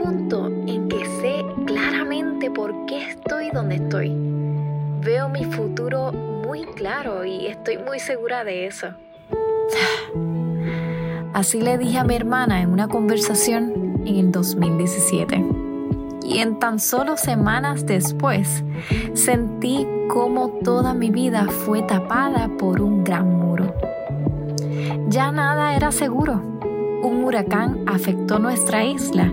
punto 0.00 0.46
en 0.46 0.88
que 0.88 1.04
sé 1.20 1.44
claramente 1.66 2.50
por 2.50 2.86
qué 2.86 3.10
estoy 3.10 3.50
donde 3.50 3.76
estoy. 3.76 4.12
Veo 5.04 5.28
mi 5.28 5.44
futuro 5.44 6.10
muy 6.12 6.64
claro 6.64 7.24
y 7.24 7.46
estoy 7.46 7.78
muy 7.78 8.00
segura 8.00 8.44
de 8.44 8.66
eso. 8.66 8.88
Así 11.34 11.60
le 11.60 11.78
dije 11.78 11.98
a 11.98 12.04
mi 12.04 12.16
hermana 12.16 12.62
en 12.62 12.70
una 12.70 12.88
conversación 12.88 14.02
en 14.06 14.16
el 14.16 14.32
2017. 14.32 15.44
Y 16.22 16.38
en 16.38 16.58
tan 16.58 16.78
solo 16.78 17.16
semanas 17.16 17.86
después 17.86 18.64
sentí 19.14 19.86
como 20.08 20.48
toda 20.64 20.94
mi 20.94 21.10
vida 21.10 21.46
fue 21.48 21.82
tapada 21.82 22.48
por 22.58 22.80
un 22.80 23.04
gran 23.04 23.28
muro. 23.28 23.74
Ya 25.08 25.32
nada 25.32 25.74
era 25.74 25.92
seguro. 25.92 26.49
Un 27.02 27.24
huracán 27.24 27.82
afectó 27.86 28.38
nuestra 28.38 28.84
isla 28.84 29.32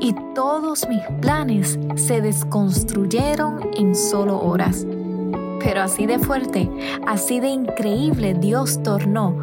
y 0.00 0.14
todos 0.34 0.88
mis 0.88 1.02
planes 1.20 1.78
se 1.94 2.20
desconstruyeron 2.20 3.70
en 3.76 3.94
solo 3.94 4.40
horas. 4.40 4.86
Pero 5.60 5.82
así 5.82 6.06
de 6.06 6.18
fuerte, 6.18 6.68
así 7.06 7.40
de 7.40 7.48
increíble 7.48 8.34
Dios 8.34 8.82
tornó 8.82 9.38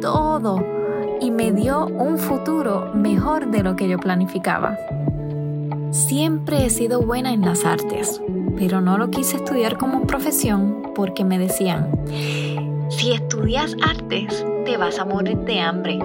todo 0.00 0.64
y 1.20 1.30
me 1.30 1.50
dio 1.52 1.86
un 1.86 2.18
futuro 2.18 2.92
mejor 2.94 3.50
de 3.50 3.62
lo 3.62 3.74
que 3.74 3.88
yo 3.88 3.98
planificaba. 3.98 4.76
Siempre 5.90 6.66
he 6.66 6.70
sido 6.70 7.00
buena 7.00 7.32
en 7.32 7.40
las 7.40 7.64
artes, 7.64 8.20
pero 8.56 8.80
no 8.80 8.98
lo 8.98 9.10
quise 9.10 9.36
estudiar 9.36 9.78
como 9.78 10.06
profesión 10.06 10.92
porque 10.94 11.24
me 11.24 11.38
decían, 11.38 11.90
si 12.90 13.12
estudias 13.12 13.74
artes, 13.82 14.44
te 14.64 14.76
vas 14.76 14.98
a 14.98 15.04
morir 15.04 15.38
de 15.38 15.60
hambre. 15.60 15.98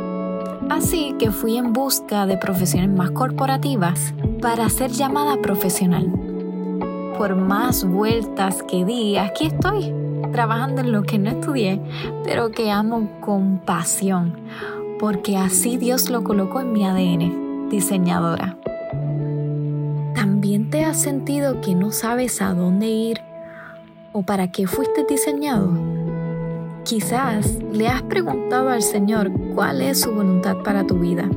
Así 0.70 1.16
que 1.18 1.32
fui 1.32 1.58
en 1.58 1.74
busca 1.74 2.26
de 2.26 2.38
profesiones 2.38 2.90
más 2.90 3.12
corporativas 3.12 4.14
para 4.42 4.70
ser 4.70 4.92
llamada 4.92 5.42
profesional. 5.42 6.08
Por 7.18 7.36
más 7.36 7.84
vueltas 7.84 8.64
que 8.64 8.86
di, 8.86 9.18
aquí 9.18 9.48
estoy, 9.48 9.94
trabajando 10.32 10.82
en 10.82 10.92
lo 10.92 11.04
que 11.04 11.18
no 11.18 11.32
estudié, 11.32 11.82
pero 12.24 12.52
que 12.52 12.72
amo 12.72 13.10
con 13.20 13.60
pasión, 13.60 14.36
porque 15.00 15.38
así 15.38 15.78
Dios 15.78 16.10
lo 16.10 16.24
colocó 16.24 16.62
en 16.62 16.72
mi 16.72 16.86
ADN, 16.86 17.70
diseñadora. 17.70 18.58
¿También 20.16 20.70
te 20.70 20.86
has 20.86 21.02
sentido 21.02 21.62
que 21.62 21.76
no 21.76 21.92
sabes 21.92 22.42
a 22.42 22.54
dónde 22.54 22.88
ir 22.88 23.22
o 24.12 24.22
para 24.22 24.52
qué 24.52 24.68
fuiste 24.68 25.06
diseñado? 25.08 25.99
Quizás 26.84 27.60
le 27.72 27.88
has 27.88 28.02
preguntado 28.04 28.70
al 28.70 28.82
Señor 28.82 29.32
cuál 29.54 29.82
es 29.82 30.02
su 30.02 30.12
voluntad 30.12 30.58
para 30.64 30.86
tu 30.88 30.98
vida. 30.98 31.30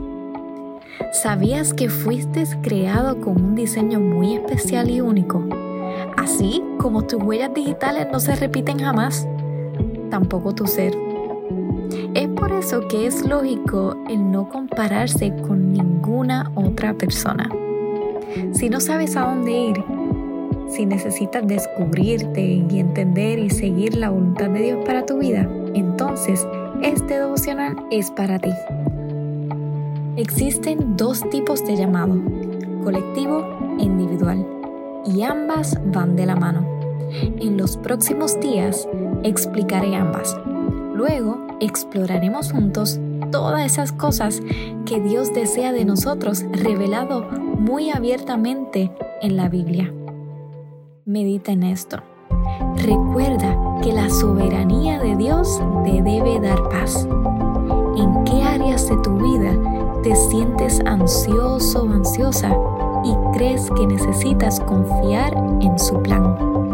¿Sabías 1.13 1.75
que 1.75 1.89
fuiste 1.91 2.45
creado 2.63 3.21
con 3.21 3.43
un 3.43 3.55
diseño 3.55 4.01
muy 4.01 4.37
especial 4.37 4.91
y 4.91 5.01
único? 5.01 5.45
Así 6.17 6.63
como 6.79 7.03
tus 7.03 7.23
huellas 7.23 7.53
digitales 7.53 8.07
no 8.11 8.19
se 8.21 8.35
repiten 8.37 8.79
jamás, 8.79 9.27
tampoco 10.11 10.55
tu 10.55 10.67
ser. 10.67 10.95
Es 12.15 12.29
por 12.29 12.53
eso 12.53 12.87
que 12.89 13.07
es 13.07 13.27
lógico 13.27 13.97
el 14.09 14.31
no 14.31 14.49
compararse 14.49 15.35
con 15.47 15.73
ninguna 15.73 16.51
otra 16.55 16.95
persona. 16.95 17.51
Si 18.53 18.71
no 18.71 18.81
sabes 18.81 19.17
a 19.17 19.23
dónde 19.27 19.51
ir, 19.51 19.85
si 20.73 20.87
necesitas 20.87 21.47
descubrirte 21.47 22.41
y 22.41 22.81
entender 22.81 23.39
y 23.39 23.51
seguir 23.51 23.97
la 23.97 24.11
voluntad 24.11 24.49
de 24.51 24.63
Dios 24.63 24.85
para 24.85 25.05
tu 25.05 25.19
vida, 25.19 25.49
entonces 25.75 26.47
este 26.83 27.19
devocional 27.19 27.77
es 27.91 28.11
para 28.11 28.39
ti. 28.39 28.51
Existen 30.17 30.97
dos 30.97 31.29
tipos 31.31 31.65
de 31.67 31.77
llamado, 31.77 32.17
colectivo 32.85 33.77
e 33.79 33.85
individual, 33.85 34.47
y 35.07 35.23
ambas 35.23 35.79
van 35.93 36.17
de 36.17 36.27
la 36.27 36.37
mano. 36.37 36.67
En 37.41 37.59
los 37.59 37.77
próximos 37.77 38.41
días 38.41 38.89
explicaré 39.23 39.95
ambas. 39.95 40.37
Luego 40.95 41.47
exploraremos 41.61 42.53
juntos 42.53 42.99
todas 43.31 43.65
esas 43.65 43.93
cosas 43.93 44.41
que 44.87 45.01
Dios 45.01 45.33
desea 45.35 45.73
de 45.73 45.85
nosotros 45.85 46.45
revelado 46.53 47.23
muy 47.31 47.91
abiertamente 47.91 48.91
en 49.21 49.37
la 49.37 49.49
Biblia. 49.49 49.93
Medita 51.05 51.51
en 51.51 51.65
esto. 51.65 52.01
Recuerda 52.77 53.57
que 53.83 53.93
la 53.93 54.09
soberanía 54.09 55.01
de 55.01 55.17
Dios 55.17 55.61
te 55.85 56.01
debe 56.01 56.39
dar 56.39 56.69
paz. 56.69 57.09
¿En 57.97 58.23
qué 58.23 58.41
áreas 58.45 58.89
de 58.89 58.97
tu 58.99 59.17
vida 59.17 59.53
te 60.05 60.15
sientes 60.15 60.81
ansioso 60.87 61.83
o 61.83 61.91
ansiosa 61.91 62.57
y 63.03 63.17
crees 63.37 63.69
que 63.73 63.85
necesitas 63.85 64.61
confiar 64.61 65.35
en 65.61 65.77
su 65.77 66.01
plan? 66.03 66.72